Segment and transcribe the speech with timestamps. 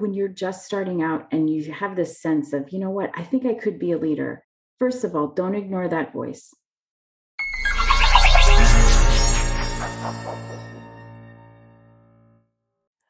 [0.00, 3.22] when you're just starting out and you have this sense of, you know what, I
[3.22, 4.44] think I could be a leader.
[4.78, 6.52] First of all, don't ignore that voice.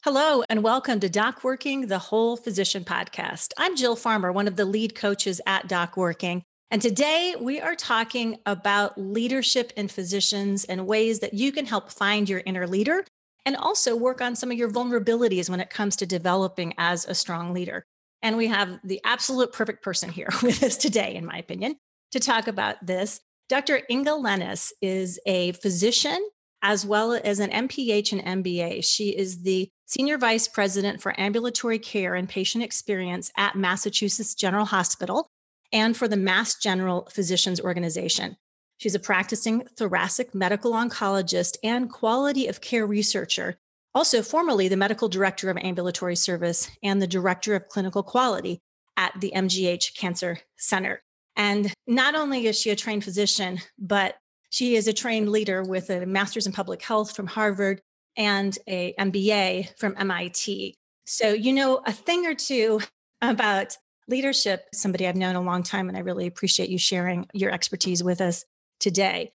[0.04, 3.52] Hello, and welcome to Doc Working, the Whole Physician Podcast.
[3.58, 6.44] I'm Jill Farmer, one of the lead coaches at Doc Working.
[6.70, 11.90] And today we are talking about leadership in physicians and ways that you can help
[11.90, 13.04] find your inner leader
[13.46, 17.14] and also work on some of your vulnerabilities when it comes to developing as a
[17.14, 17.86] strong leader.
[18.20, 21.76] And we have the absolute perfect person here with us today, in my opinion,
[22.10, 23.20] to talk about this.
[23.48, 23.82] Dr.
[23.88, 26.28] Inga Lennes is a physician
[26.62, 28.84] as well as an MPH and MBA.
[28.84, 34.64] She is the Senior Vice President for Ambulatory Care and Patient Experience at Massachusetts General
[34.64, 35.28] Hospital
[35.72, 38.36] and for the Mass General Physicians Organization.
[38.78, 43.56] She's a practicing thoracic medical oncologist and quality of care researcher,
[43.94, 48.60] also formerly the medical director of ambulatory service and the director of clinical quality
[48.96, 51.02] at the MGH Cancer Center.
[51.36, 54.16] And not only is she a trained physician, but
[54.50, 57.80] she is a trained leader with a master's in public health from Harvard
[58.16, 60.74] and a MBA from MIT.
[61.06, 62.80] So you know a thing or two
[63.20, 63.76] about
[64.08, 68.02] leadership, somebody I've known a long time, and I really appreciate you sharing your expertise
[68.02, 68.44] with us
[68.78, 69.32] today.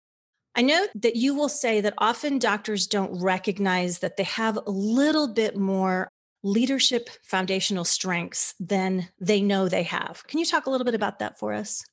[0.56, 4.72] I know that you will say that often doctors don't recognize that they have a
[4.72, 6.10] little bit more
[6.44, 10.26] leadership foundational strengths than they know they have.
[10.28, 11.84] Can you talk a little bit about that for us?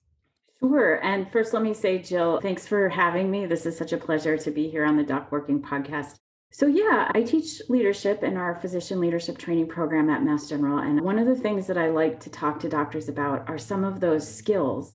[0.61, 1.05] Sure.
[1.05, 3.47] And first, let me say, Jill, thanks for having me.
[3.47, 6.17] This is such a pleasure to be here on the Doc Working podcast.
[6.51, 10.79] So, yeah, I teach leadership in our physician leadership training program at Mass General.
[10.79, 13.85] And one of the things that I like to talk to doctors about are some
[13.85, 14.95] of those skills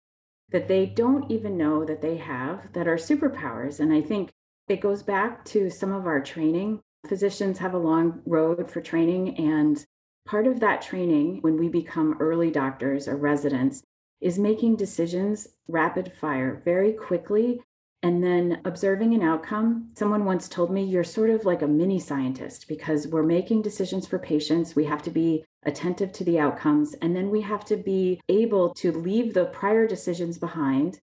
[0.51, 3.79] that they don't even know that they have that are superpowers.
[3.79, 4.31] And I think
[4.67, 6.81] it goes back to some of our training.
[7.07, 9.37] Physicians have a long road for training.
[9.37, 9.83] And
[10.25, 13.81] part of that training, when we become early doctors or residents,
[14.19, 17.61] is making decisions rapid fire very quickly
[18.03, 19.89] and then observing an outcome.
[19.95, 24.07] Someone once told me, You're sort of like a mini scientist because we're making decisions
[24.07, 24.75] for patients.
[24.75, 28.73] We have to be attentive to the outcomes, and then we have to be able
[28.75, 30.99] to leave the prior decisions behind.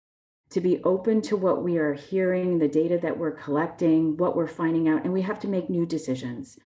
[0.51, 4.47] To be open to what we are hearing, the data that we're collecting, what we're
[4.47, 6.57] finding out, and we have to make new decisions.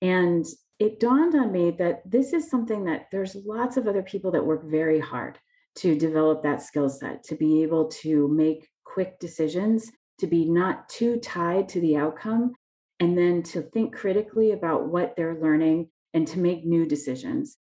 [0.00, 0.46] And
[0.78, 4.46] it dawned on me that this is something that there's lots of other people that
[4.46, 5.36] work very hard
[5.76, 10.88] to develop that skill set, to be able to make quick decisions, to be not
[10.88, 12.54] too tied to the outcome,
[13.00, 17.56] and then to think critically about what they're learning and to make new decisions.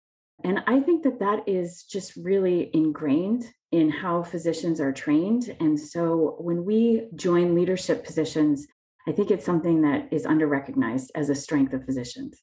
[0.45, 5.57] And I think that that is just really ingrained in how physicians are trained.
[5.61, 8.67] And so when we join leadership positions,
[9.09, 12.41] I think it's something that is under recognized as a strength of physicians.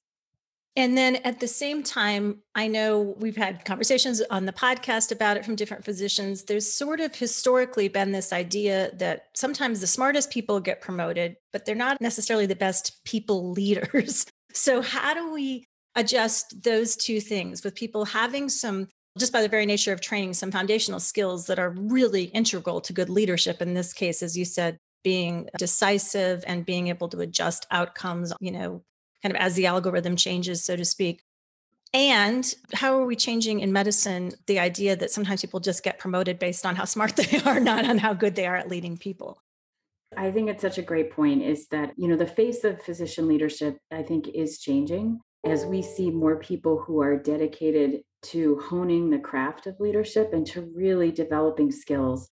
[0.75, 5.35] And then at the same time, I know we've had conversations on the podcast about
[5.35, 6.43] it from different physicians.
[6.43, 11.65] There's sort of historically been this idea that sometimes the smartest people get promoted, but
[11.65, 14.25] they're not necessarily the best people leaders.
[14.53, 15.65] So, how do we
[15.95, 18.87] adjust those two things with people having some,
[19.17, 22.93] just by the very nature of training, some foundational skills that are really integral to
[22.93, 23.61] good leadership?
[23.61, 28.51] In this case, as you said, being decisive and being able to adjust outcomes, you
[28.51, 28.83] know,
[29.21, 31.23] kind of as the algorithm changes, so to speak.
[31.93, 36.39] And how are we changing in medicine the idea that sometimes people just get promoted
[36.39, 39.41] based on how smart they are, not on how good they are at leading people?
[40.15, 43.27] I think it's such a great point is that, you know, the face of physician
[43.27, 49.09] leadership, I think, is changing as we see more people who are dedicated to honing
[49.09, 52.29] the craft of leadership and to really developing skills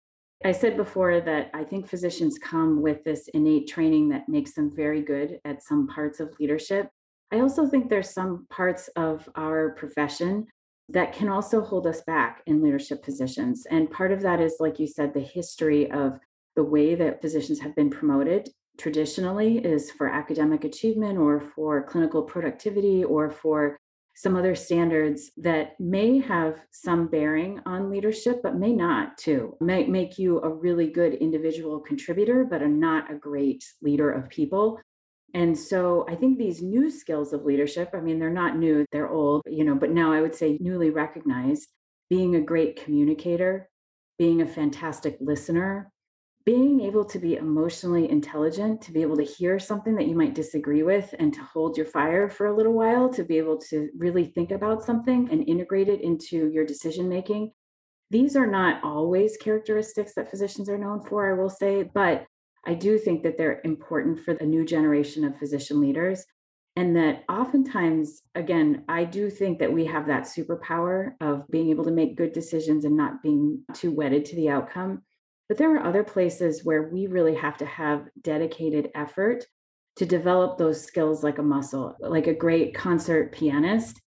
[0.44, 4.72] I said before that I think physicians come with this innate training that makes them
[4.74, 6.91] very good at some parts of leadership.
[7.32, 10.46] I also think there's some parts of our profession
[10.88, 13.66] that can also hold us back in leadership positions.
[13.70, 16.20] And part of that is, like you said, the history of
[16.54, 18.48] the way that physicians have been promoted
[18.78, 23.78] traditionally is for academic achievement or for clinical productivity or for
[24.16, 29.55] some other standards that may have some bearing on leadership, but may not too.
[29.61, 34.31] May make you a really good individual contributor, but are not a great leader of
[34.31, 34.81] people.
[35.35, 39.11] And so I think these new skills of leadership, I mean, they're not new, they're
[39.11, 41.69] old, you know, but now I would say newly recognized
[42.08, 43.69] being a great communicator,
[44.19, 45.93] being a fantastic listener,
[46.46, 50.32] being able to be emotionally intelligent, to be able to hear something that you might
[50.34, 53.90] disagree with and to hold your fire for a little while, to be able to
[53.98, 57.50] really think about something and integrate it into your decision making.
[58.10, 62.25] These are not always characteristics that physicians are known for, I will say, but
[62.64, 66.25] I do think that they're important for the new generation of physician leaders.
[66.76, 71.84] And that oftentimes, again, I do think that we have that superpower of being able
[71.84, 75.02] to make good decisions and not being too wedded to the outcome.
[75.48, 79.46] But there are other places where we really have to have dedicated effort
[79.96, 84.00] to develop those skills like a muscle, like a great concert pianist.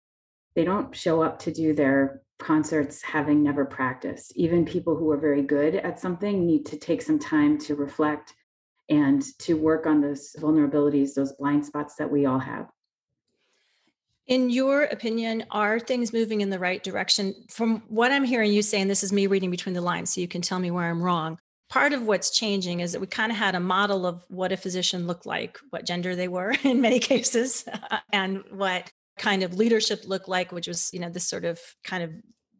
[0.54, 4.32] They don't show up to do their concerts having never practiced.
[4.36, 8.34] Even people who are very good at something need to take some time to reflect
[8.88, 12.68] and to work on those vulnerabilities, those blind spots that we all have.
[14.28, 17.34] In your opinion, are things moving in the right direction?
[17.48, 20.28] From what I'm hearing you saying, this is me reading between the lines, so you
[20.28, 21.38] can tell me where I'm wrong.
[21.70, 24.58] Part of what's changing is that we kind of had a model of what a
[24.58, 27.64] physician looked like, what gender they were in many cases,
[28.12, 32.04] and what kind of leadership looked like, which was, you know, this sort of kind
[32.04, 32.12] of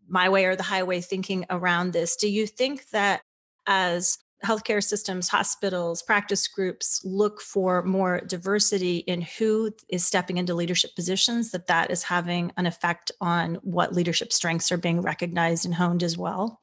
[0.09, 2.17] my way or the highway thinking around this.
[2.17, 3.21] Do you think that
[3.67, 10.55] as healthcare systems, hospitals, practice groups look for more diversity in who is stepping into
[10.55, 15.65] leadership positions, that that is having an effect on what leadership strengths are being recognized
[15.65, 16.61] and honed as well?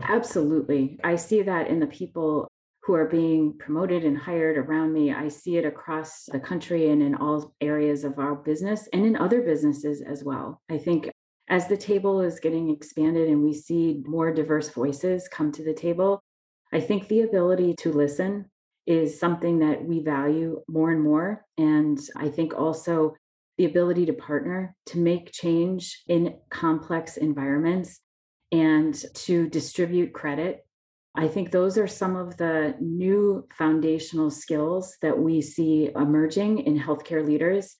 [0.00, 0.98] Absolutely.
[1.02, 2.48] I see that in the people
[2.82, 5.10] who are being promoted and hired around me.
[5.10, 9.16] I see it across the country and in all areas of our business and in
[9.16, 10.60] other businesses as well.
[10.70, 11.08] I think
[11.48, 15.72] as the table is getting expanded and we see more diverse voices come to the
[15.72, 16.20] table,
[16.74, 18.46] I think the ability to listen
[18.84, 21.44] is something that we value more and more.
[21.56, 23.14] And I think also
[23.56, 28.00] the ability to partner to make change in complex environments
[28.50, 30.66] and to distribute credit.
[31.14, 36.78] I think those are some of the new foundational skills that we see emerging in
[36.78, 37.76] healthcare leaders.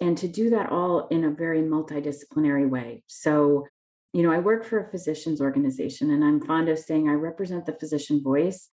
[0.00, 3.02] And to do that all in a very multidisciplinary way.
[3.08, 3.66] So,
[4.12, 7.66] you know, I work for a physicians organization and I'm fond of saying I represent
[7.66, 8.68] the physician voice,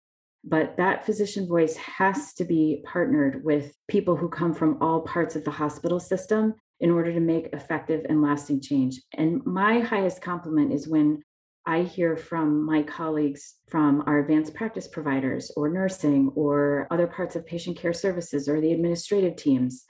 [0.45, 5.37] but that physician voice has to be partnered with people who come from all parts
[5.37, 9.01] of the hospital system in order to make effective and lasting change.
[9.15, 11.23] And my highest compliment is when
[11.67, 17.37] I hear from my colleagues from our advanced practice providers or nursing or other parts
[17.37, 19.87] of patient care services or the administrative teams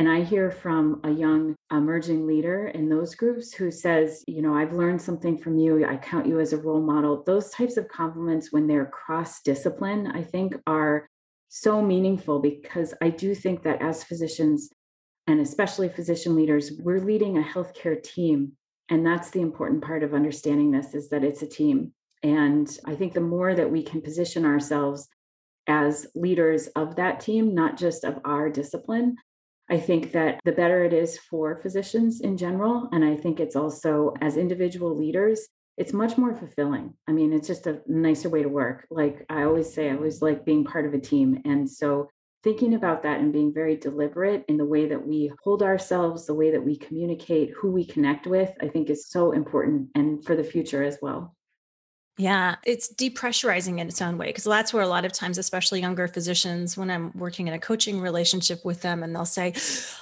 [0.00, 4.54] and I hear from a young emerging leader in those groups who says, you know,
[4.54, 5.84] I've learned something from you.
[5.84, 7.22] I count you as a role model.
[7.26, 11.06] Those types of compliments, when they're cross discipline, I think are
[11.50, 14.70] so meaningful because I do think that as physicians,
[15.26, 18.52] and especially physician leaders, we're leading a healthcare team.
[18.88, 21.92] And that's the important part of understanding this is that it's a team.
[22.22, 25.10] And I think the more that we can position ourselves
[25.66, 29.18] as leaders of that team, not just of our discipline,
[29.70, 32.88] I think that the better it is for physicians in general.
[32.92, 35.46] And I think it's also as individual leaders,
[35.76, 36.94] it's much more fulfilling.
[37.08, 38.86] I mean, it's just a nicer way to work.
[38.90, 41.40] Like I always say, I always like being part of a team.
[41.44, 42.08] And so
[42.42, 46.34] thinking about that and being very deliberate in the way that we hold ourselves, the
[46.34, 50.34] way that we communicate, who we connect with, I think is so important and for
[50.34, 51.36] the future as well.
[52.18, 55.80] Yeah, it's depressurizing in its own way because that's where a lot of times, especially
[55.80, 59.54] younger physicians, when I'm working in a coaching relationship with them, and they'll say,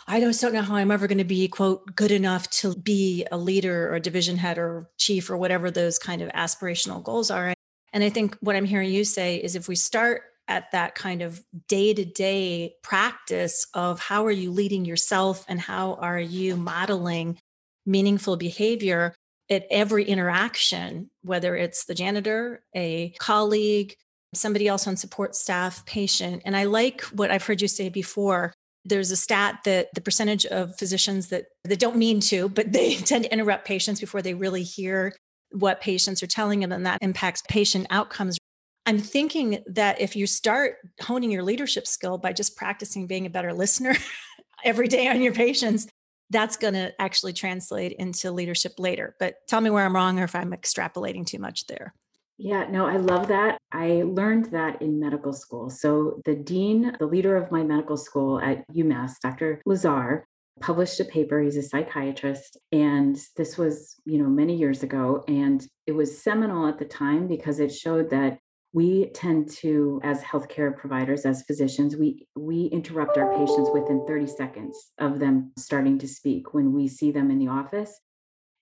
[0.09, 3.25] I just don't know how I'm ever going to be, quote, good enough to be
[3.31, 7.31] a leader or a division head or chief or whatever those kind of aspirational goals
[7.31, 7.55] are.
[7.93, 11.23] And I think what I'm hearing you say is if we start at that kind
[11.23, 16.57] of day to day practice of how are you leading yourself and how are you
[16.57, 17.39] modeling
[17.87, 19.15] meaningful behavior,
[19.51, 23.95] at every interaction, whether it's the janitor, a colleague,
[24.35, 26.43] somebody else on support staff, patient.
[26.45, 28.53] And I like what I've heard you say before.
[28.85, 32.97] There's a stat that the percentage of physicians that, that don't mean to, but they
[32.97, 35.15] tend to interrupt patients before they really hear
[35.53, 38.37] what patients are telling them, and that impacts patient outcomes.
[38.85, 43.31] I'm thinking that if you start honing your leadership skill by just practicing being a
[43.31, 43.97] better listener
[44.65, 45.87] every day on your patients,
[46.31, 49.17] that's going to actually translate into leadership later.
[49.19, 51.95] But tell me where I'm wrong or if I'm extrapolating too much there.
[52.41, 53.59] Yeah, no, I love that.
[53.73, 55.71] I learned that in medical school.
[55.71, 59.61] So, the dean, the leader of my medical school at UMass, Dr.
[59.67, 60.23] Lazare,
[60.61, 61.41] published a paper.
[61.41, 62.57] He's a psychiatrist.
[62.71, 65.25] And this was, you know, many years ago.
[65.27, 68.39] And it was seminal at the time because it showed that
[68.73, 74.27] we tend to as healthcare providers as physicians we we interrupt our patients within 30
[74.27, 77.99] seconds of them starting to speak when we see them in the office.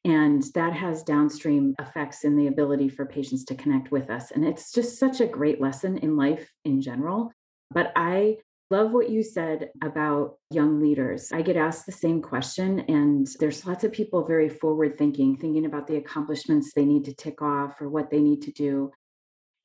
[0.04, 4.30] And that has downstream effects in the ability for patients to connect with us.
[4.30, 7.32] And it's just such a great lesson in life in general.
[7.72, 8.36] But i
[8.70, 11.30] love what you said about young leaders.
[11.32, 15.66] I get asked the same question and there's lots of people very forward thinking thinking
[15.66, 18.90] about the accomplishments they need to tick off or what they need to do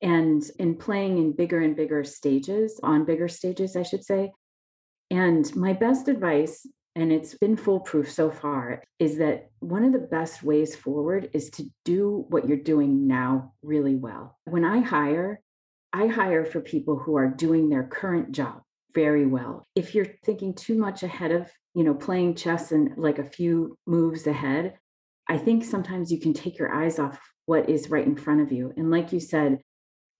[0.02, 4.32] and in playing in bigger and bigger stages, on bigger stages, I should say.
[5.10, 6.66] And my best advice,
[6.96, 11.50] and it's been foolproof so far, is that one of the best ways forward is
[11.50, 14.38] to do what you're doing now really well.
[14.44, 15.40] When I hire,
[15.92, 18.62] I hire for people who are doing their current job
[18.94, 19.66] very well.
[19.74, 23.78] If you're thinking too much ahead of, you know, playing chess and like a few
[23.86, 24.74] moves ahead,
[25.28, 28.52] I think sometimes you can take your eyes off what is right in front of
[28.52, 28.72] you.
[28.76, 29.58] And like you said,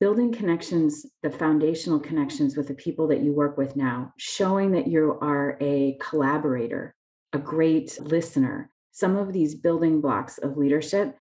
[0.03, 4.89] building connections, the foundational connections with the people that you work with now, showing that
[4.89, 6.93] you are a collaborator,
[7.33, 11.17] a great listener, some of these building blocks of leadership.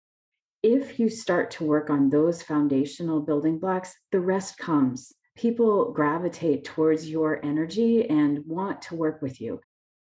[0.62, 5.12] If you start to work on those foundational building blocks, the rest comes.
[5.36, 9.60] People gravitate towards your energy and want to work with you.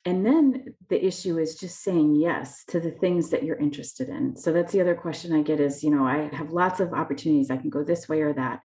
[0.07, 4.37] And then the issue is just saying yes to the things that you're interested in.
[4.37, 7.51] So that's the other question I get is, you know, I have lots of opportunities.
[7.51, 8.61] I can go this way or that.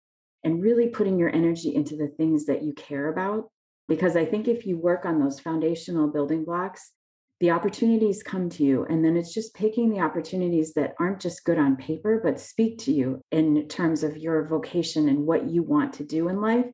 [0.45, 3.50] And really putting your energy into the things that you care about.
[3.87, 6.93] Because I think if you work on those foundational building blocks,
[7.40, 8.87] the opportunities come to you.
[8.88, 12.78] And then it's just picking the opportunities that aren't just good on paper, but speak
[12.85, 16.64] to you in terms of your vocation and what you want to do in life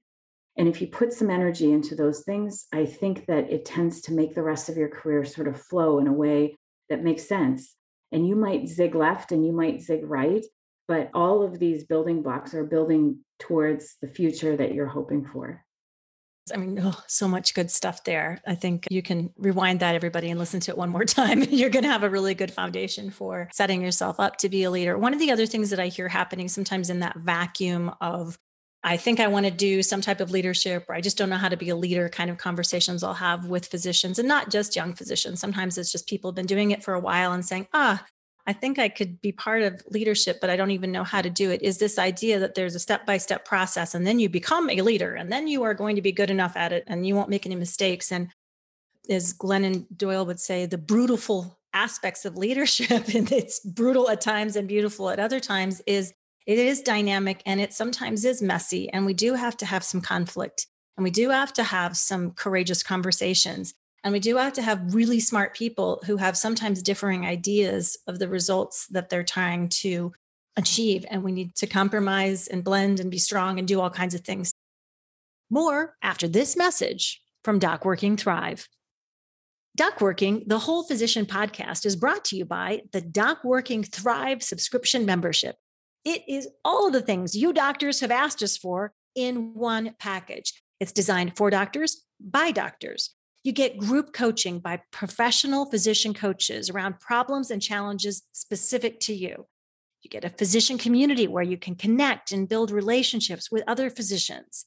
[0.56, 4.12] and if you put some energy into those things, I think that it tends to
[4.12, 6.56] make the rest of your career sort of flow in a way
[6.90, 7.74] that makes sense.
[8.10, 10.44] And you might zig left and you might zig right,
[10.86, 15.64] but all of these building blocks are building towards the future that you're hoping for.
[16.52, 18.40] I mean, oh, so much good stuff there.
[18.46, 21.42] I think you can rewind that, everybody, and listen to it one more time.
[21.50, 24.70] You're going to have a really good foundation for setting yourself up to be a
[24.70, 24.98] leader.
[24.98, 28.38] One of the other things that I hear happening sometimes in that vacuum of
[28.84, 31.36] I think I want to do some type of leadership, or I just don't know
[31.36, 34.74] how to be a leader kind of conversations I'll have with physicians and not just
[34.74, 35.40] young physicians.
[35.40, 38.04] Sometimes it's just people have been doing it for a while and saying, ah,
[38.44, 41.30] I think I could be part of leadership, but I don't even know how to
[41.30, 41.62] do it.
[41.62, 44.82] Is this idea that there's a step by step process and then you become a
[44.82, 47.28] leader and then you are going to be good enough at it and you won't
[47.28, 48.10] make any mistakes.
[48.10, 48.30] And
[49.08, 54.56] as Glennon Doyle would say, the brutal aspects of leadership, and it's brutal at times
[54.56, 56.12] and beautiful at other times, is
[56.46, 58.90] it is dynamic and it sometimes is messy.
[58.90, 62.32] And we do have to have some conflict and we do have to have some
[62.32, 63.74] courageous conversations.
[64.04, 68.18] And we do have to have really smart people who have sometimes differing ideas of
[68.18, 70.12] the results that they're trying to
[70.56, 71.06] achieve.
[71.08, 74.22] And we need to compromise and blend and be strong and do all kinds of
[74.22, 74.52] things.
[75.50, 78.68] More after this message from Doc Working Thrive.
[79.76, 84.42] Doc Working, the whole physician podcast, is brought to you by the Doc Working Thrive
[84.42, 85.56] subscription membership.
[86.04, 90.62] It is all the things you doctors have asked us for in one package.
[90.80, 93.10] It's designed for doctors by doctors.
[93.44, 99.46] You get group coaching by professional physician coaches around problems and challenges specific to you.
[100.02, 104.66] You get a physician community where you can connect and build relationships with other physicians.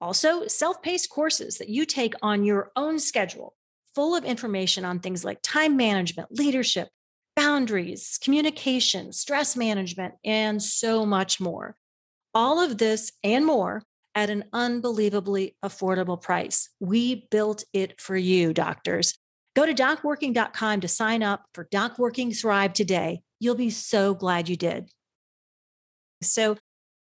[0.00, 3.54] Also, self paced courses that you take on your own schedule,
[3.94, 6.88] full of information on things like time management, leadership,
[7.36, 11.76] boundaries, communication, stress management, and so much more.
[12.34, 13.82] All of this and more
[14.14, 16.70] at an unbelievably affordable price.
[16.80, 19.14] We built it for you, doctors.
[19.54, 23.22] Go to docworking.com to sign up for DocWorking Thrive today.
[23.38, 24.90] You'll be so glad you did.
[26.22, 26.56] So,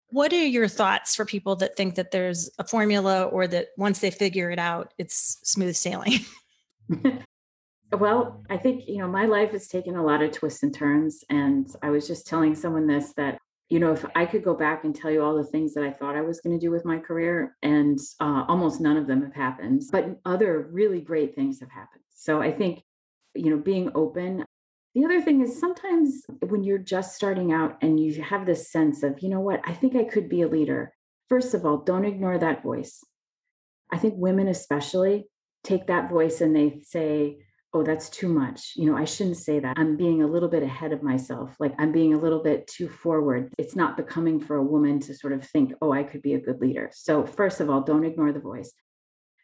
[0.09, 4.01] what are your thoughts for people that think that there's a formula or that once
[4.01, 6.21] they figure it out, it's smooth sailing?
[7.92, 11.25] Well, I think, you know, my life has taken a lot of twists and turns.
[11.28, 14.84] And I was just telling someone this that, you know, if I could go back
[14.84, 16.84] and tell you all the things that I thought I was going to do with
[16.84, 21.61] my career, and uh, almost none of them have happened, but other really great things
[21.61, 22.02] have happened.
[22.14, 22.82] So I think,
[23.34, 24.44] you know, being open.
[24.94, 29.02] The other thing is sometimes when you're just starting out and you have this sense
[29.02, 30.92] of, you know what, I think I could be a leader.
[31.28, 33.02] First of all, don't ignore that voice.
[33.90, 35.28] I think women, especially,
[35.64, 37.38] take that voice and they say,
[37.75, 38.73] oh, that's too much.
[38.76, 39.79] You know, I shouldn't say that.
[39.79, 41.57] I'm being a little bit ahead of myself.
[41.59, 43.52] Like I'm being a little bit too forward.
[43.59, 46.41] It's not becoming for a woman to sort of think, oh, I could be a
[46.41, 46.91] good leader.
[46.93, 48.73] So, first of all, don't ignore the voice.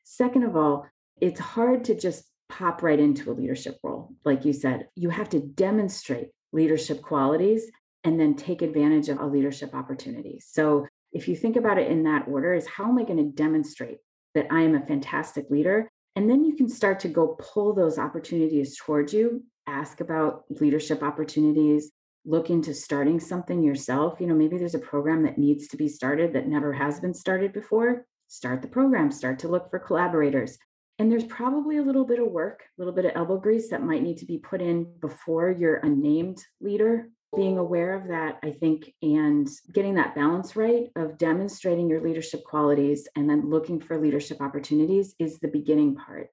[0.04, 0.86] Second of all,
[1.20, 4.14] it's hard to just pop right into a leadership role.
[4.24, 7.70] Like you said, you have to demonstrate leadership qualities
[8.04, 10.40] and then take advantage of a leadership opportunity.
[10.44, 13.34] So, if you think about it in that order, is how am I going to
[13.34, 13.98] demonstrate
[14.34, 15.90] that I am a fantastic leader?
[16.16, 21.02] And then you can start to go pull those opportunities towards you, ask about leadership
[21.02, 21.92] opportunities,
[22.24, 24.20] look into starting something yourself.
[24.20, 27.14] You know, maybe there's a program that needs to be started that never has been
[27.14, 28.06] started before.
[28.26, 30.58] Start the program, start to look for collaborators.
[30.98, 33.84] And there's probably a little bit of work, a little bit of elbow grease that
[33.84, 38.38] might need to be put in before you're a named leader being aware of that,
[38.42, 43.80] I think, and getting that balance right of demonstrating your leadership qualities and then looking
[43.80, 46.28] for leadership opportunities is the beginning part.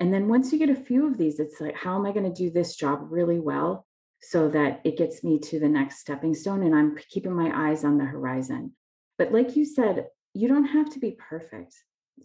[0.00, 2.32] And then once you get a few of these, it's like, how am I going
[2.32, 3.86] to do this job really well
[4.20, 7.84] so that it gets me to the next stepping stone and I'm keeping my eyes
[7.84, 8.72] on the horizon?
[9.18, 11.74] But like you said, you don't have to be perfect.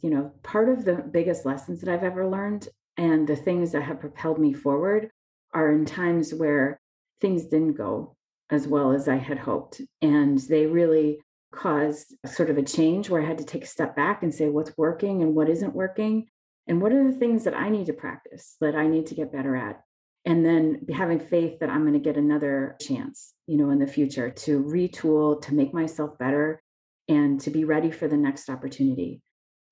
[0.02, 3.84] You know, part of the biggest lessons that I've ever learned and the things that
[3.84, 5.10] have propelled me forward
[5.54, 6.80] are in times where
[7.22, 8.16] things didn't go
[8.50, 9.82] as well as I had hoped.
[10.02, 11.20] And they really
[11.52, 14.50] caused sort of a change where I had to take a step back and say
[14.50, 16.28] what's working and what isn't working.
[16.68, 19.32] And what are the things that I need to practice that I need to get
[19.32, 19.82] better at?
[20.26, 23.88] And then having faith that I'm going to get another chance, you know, in the
[23.88, 26.62] future to retool, to make myself better,
[27.08, 29.22] and to be ready for the next opportunity.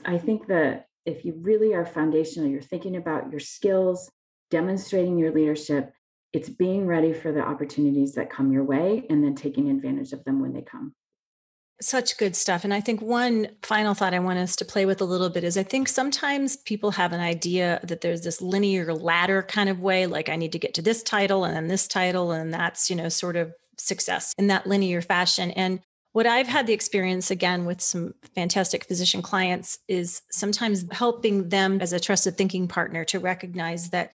[0.06, 4.10] I think that if you really are foundational, you're thinking about your skills,
[4.50, 5.92] demonstrating your leadership,
[6.36, 10.24] it's being ready for the opportunities that come your way and then taking advantage of
[10.26, 10.94] them when they come.
[11.82, 12.66] Such good stuff.
[12.66, 15.46] And I think one final thought I want us to play with a little bit
[15.46, 19.80] is I think sometimes people have an idea that there's this linear ladder kind of
[19.80, 22.90] way, like I need to get to this title and then this title, and that's,
[22.90, 25.52] you know, sort of success in that linear fashion.
[25.52, 25.80] And
[26.12, 31.82] what I've had the experience again with some fantastic physician clients is sometimes helping them
[31.82, 34.12] as a trusted thinking partner to recognize that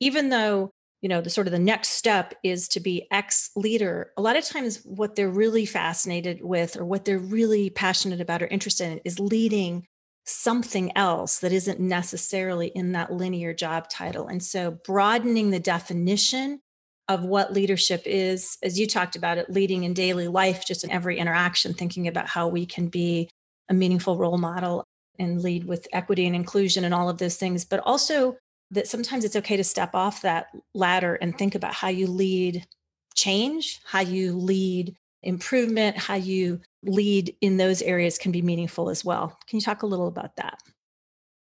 [0.00, 0.70] even though
[1.06, 4.10] you know the sort of the next step is to be ex leader.
[4.16, 8.42] A lot of times what they're really fascinated with or what they're really passionate about
[8.42, 9.86] or interested in is leading
[10.24, 14.26] something else that isn't necessarily in that linear job title.
[14.26, 16.58] And so broadening the definition
[17.06, 20.90] of what leadership is as you talked about it leading in daily life just in
[20.90, 23.30] every interaction thinking about how we can be
[23.68, 24.82] a meaningful role model
[25.20, 28.36] and lead with equity and inclusion and all of those things but also
[28.70, 32.66] that sometimes it's okay to step off that ladder and think about how you lead
[33.14, 39.04] change, how you lead improvement, how you lead in those areas can be meaningful as
[39.04, 39.38] well.
[39.48, 40.60] Can you talk a little about that?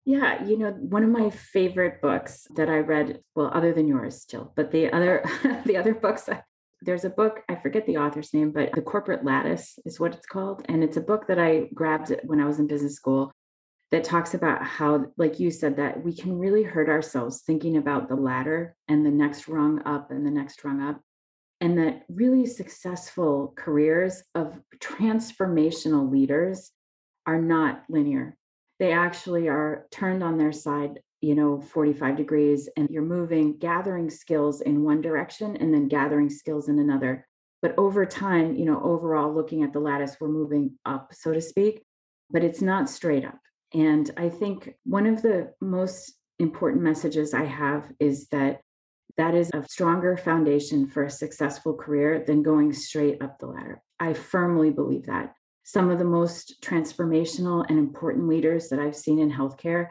[0.06, 4.22] Yeah, you know, one of my favorite books that I read, well, other than yours
[4.22, 5.24] still, but the other
[5.66, 6.42] the other books uh,
[6.82, 10.28] there's a book, I forget the author's name, but The Corporate Lattice is what it's
[10.28, 10.64] called.
[10.70, 13.32] And it's a book that I grabbed when I was in business school
[13.96, 18.10] that talks about how, like you said, that we can really hurt ourselves thinking about
[18.10, 21.00] the ladder and the next rung up and the next rung up.
[21.62, 26.72] And that really successful careers of transformational leaders
[27.26, 28.36] are not linear.
[28.80, 34.10] They actually are turned on their side, you know, 45 degrees, and you're moving, gathering
[34.10, 37.26] skills in one direction and then gathering skills in another.
[37.62, 41.40] But over time, you know, overall, looking at the lattice, we're moving up, so to
[41.40, 41.86] speak,
[42.30, 43.40] but it's not straight up
[43.74, 48.62] and I think one of the most important messages I have is that
[49.18, 53.82] that is a stronger foundation for a successful career than going straight up the ladder.
[54.00, 55.34] I firmly believe that.
[55.64, 59.88] Some of the most transformational and important leaders that I've seen in healthcare,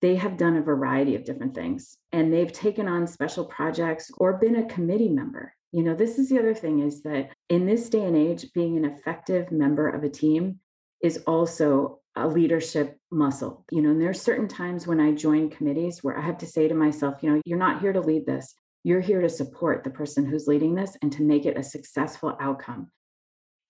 [0.00, 4.38] they have done a variety of different things and they've taken on special projects or
[4.38, 5.52] been a committee member.
[5.72, 8.76] You know, this is the other thing is that in this day and age, being
[8.76, 10.60] an effective member of a team
[11.02, 13.64] is also a leadership muscle.
[13.70, 16.68] You know, and there's certain times when I join committees where I have to say
[16.68, 18.54] to myself, you know, you're not here to lead this.
[18.84, 22.36] You're here to support the person who's leading this and to make it a successful
[22.40, 22.90] outcome.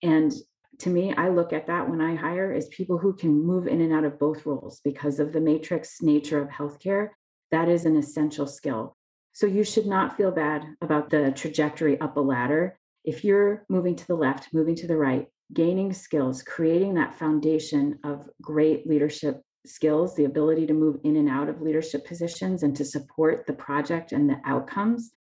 [0.01, 0.33] And
[0.79, 3.81] to me, I look at that when I hire as people who can move in
[3.81, 7.09] and out of both roles because of the matrix nature of healthcare.
[7.51, 8.95] That is an essential skill.
[9.33, 12.79] So you should not feel bad about the trajectory up a ladder.
[13.03, 17.99] If you're moving to the left, moving to the right, gaining skills, creating that foundation
[18.03, 22.75] of great leadership skills, the ability to move in and out of leadership positions and
[22.75, 25.11] to support the project and the outcomes.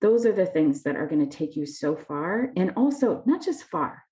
[0.00, 2.50] Those are the things that are going to take you so far.
[2.56, 4.02] And also, not just far,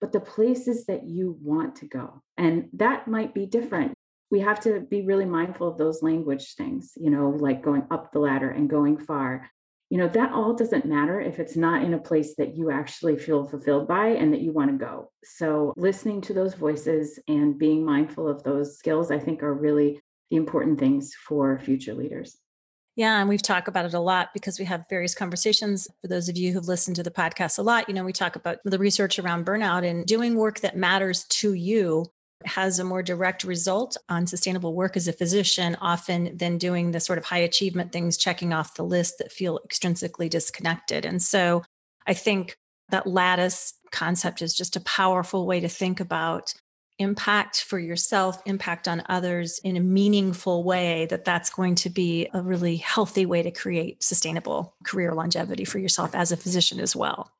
[0.00, 2.22] but the places that you want to go.
[2.36, 3.92] And that might be different.
[4.30, 8.12] We have to be really mindful of those language things, you know, like going up
[8.12, 9.48] the ladder and going far
[9.90, 13.16] you know that all doesn't matter if it's not in a place that you actually
[13.16, 17.58] feel fulfilled by and that you want to go so listening to those voices and
[17.58, 22.38] being mindful of those skills i think are really the important things for future leaders
[22.96, 25.86] yeah, and we've talked about it a lot because we have various conversations.
[26.02, 28.34] For those of you who've listened to the podcast a lot, you know, we talk
[28.34, 32.06] about the research around burnout and doing work that matters to you
[32.44, 37.00] has a more direct result on sustainable work as a physician often than doing the
[37.00, 41.04] sort of high achievement things checking off the list that feel extrinsically disconnected.
[41.04, 41.62] And so
[42.08, 42.56] i think
[42.88, 46.54] that lattice concept is just a powerful way to think about
[46.98, 52.28] impact for yourself impact on others in a meaningful way that that's going to be
[52.34, 56.96] a really healthy way to create sustainable career longevity for yourself as a physician as
[56.96, 57.30] well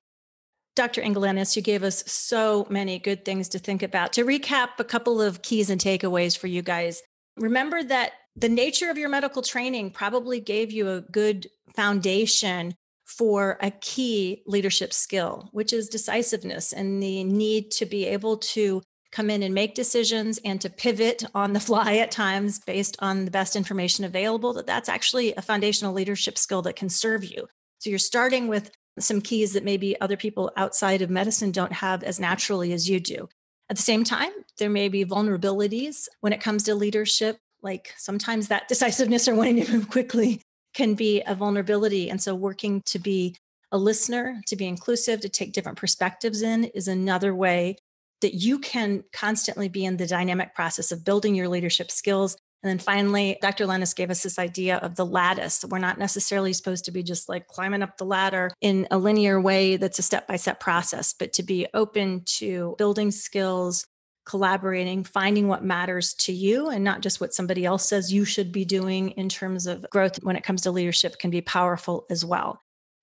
[0.78, 1.02] Dr.
[1.02, 4.12] Inga Lennes, you gave us so many good things to think about.
[4.12, 7.02] To recap, a couple of keys and takeaways for you guys.
[7.36, 13.58] Remember that the nature of your medical training probably gave you a good foundation for
[13.60, 19.30] a key leadership skill, which is decisiveness and the need to be able to come
[19.30, 23.32] in and make decisions and to pivot on the fly at times based on the
[23.32, 27.90] best information available that that's actually a foundational leadership skill that can serve you so
[27.90, 28.70] you're starting with
[29.02, 33.00] some keys that maybe other people outside of medicine don't have as naturally as you
[33.00, 33.28] do.
[33.70, 37.38] At the same time, there may be vulnerabilities when it comes to leadership.
[37.62, 40.42] Like sometimes that decisiveness or wanting to move quickly
[40.74, 42.10] can be a vulnerability.
[42.10, 43.36] And so, working to be
[43.70, 47.76] a listener, to be inclusive, to take different perspectives in is another way
[48.20, 52.70] that you can constantly be in the dynamic process of building your leadership skills and
[52.70, 53.66] then finally, Dr.
[53.66, 55.64] Lennes gave us this idea of the lattice.
[55.68, 59.40] We're not necessarily supposed to be just like climbing up the ladder in a linear
[59.40, 63.86] way that's a step by step process, but to be open to building skills,
[64.26, 68.50] collaborating, finding what matters to you and not just what somebody else says you should
[68.50, 72.24] be doing in terms of growth when it comes to leadership can be powerful as
[72.24, 72.60] well.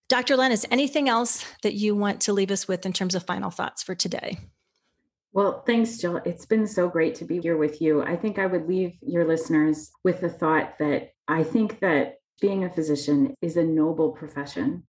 [0.09, 0.35] Dr.
[0.35, 3.81] Lennes, anything else that you want to leave us with in terms of final thoughts
[3.81, 4.37] for today?
[5.35, 6.21] Well, thanks, Jill.
[6.23, 8.01] It's been so great to be here with you.
[8.01, 12.63] I think I would leave your listeners with the thought that I think that being
[12.63, 14.83] a physician is a noble profession.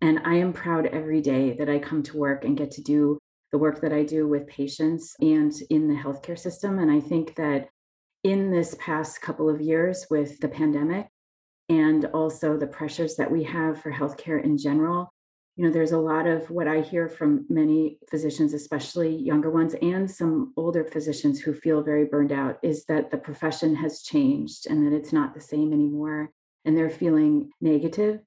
[0.00, 3.18] And I am proud every day that I come to work and get to do
[3.52, 6.78] the work that I do with patients and in the healthcare system.
[6.78, 7.68] And I think that
[8.24, 11.08] in this past couple of years with the pandemic
[11.68, 15.12] and also the pressures that we have for healthcare in general,
[15.56, 19.74] you know there's a lot of what i hear from many physicians especially younger ones
[19.82, 24.66] and some older physicians who feel very burned out is that the profession has changed
[24.68, 26.30] and that it's not the same anymore
[26.64, 28.20] and they're feeling negative.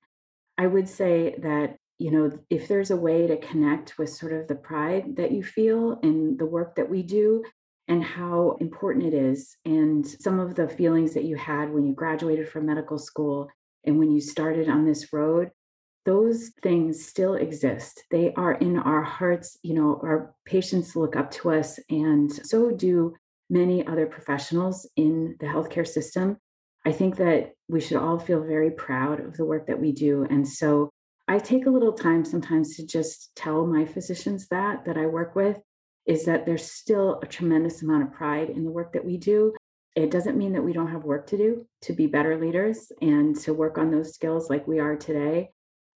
[0.57, 4.47] I would say that you know if there's a way to connect with sort of
[4.47, 7.43] the pride that you feel in the work that we do
[7.87, 11.93] and how important it is and some of the feelings that you had when you
[11.93, 13.49] graduated from medical school
[13.85, 15.51] and when you started on this road
[16.05, 18.03] those things still exist.
[18.11, 19.57] They are in our hearts.
[19.63, 23.15] You know, our patients look up to us, and so do
[23.49, 26.37] many other professionals in the healthcare system.
[26.85, 30.25] I think that we should all feel very proud of the work that we do.
[30.29, 30.89] And so
[31.27, 35.35] I take a little time sometimes to just tell my physicians that, that I work
[35.35, 35.61] with,
[36.05, 39.53] is that there's still a tremendous amount of pride in the work that we do.
[39.95, 43.39] It doesn't mean that we don't have work to do to be better leaders and
[43.41, 45.51] to work on those skills like we are today.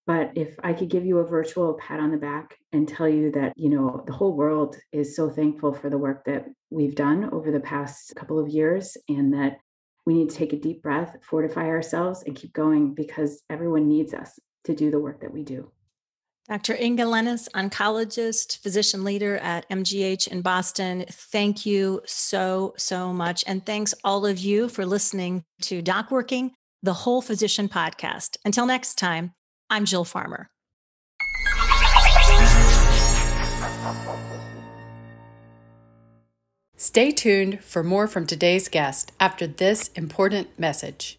[0.07, 3.29] But if I could give you a virtual pat on the back and tell you
[3.33, 7.29] that, you know, the whole world is so thankful for the work that we've done
[7.33, 9.57] over the past couple of years and that
[10.05, 14.13] we need to take a deep breath, fortify ourselves, and keep going because everyone needs
[14.13, 15.69] us to do the work that we do.
[16.47, 16.77] Dr.
[16.79, 21.03] Inga Lennes, oncologist, physician leader at MGH in Boston.
[21.11, 23.43] Thank you so, so much.
[23.45, 28.37] And thanks all of you for listening to Doc Working, the Whole Physician podcast.
[28.45, 29.33] Until next time,
[29.69, 30.49] I'm Jill Farmer.
[36.75, 41.17] Stay tuned for more from today's guest after this important message.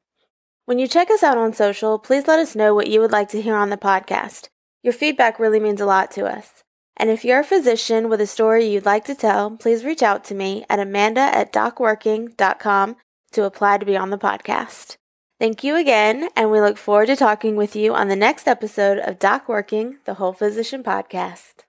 [0.66, 3.28] When you check us out on social, please let us know what you would like
[3.28, 4.48] to hear on the podcast.
[4.82, 6.64] Your feedback really means a lot to us.
[6.96, 10.24] And if you're a physician with a story you'd like to tell, please reach out
[10.24, 12.96] to me at amanda at docworking.com
[13.30, 14.96] to apply to be on the podcast.
[15.38, 18.98] Thank you again, and we look forward to talking with you on the next episode
[18.98, 21.65] of Doc Working, the Whole Physician Podcast.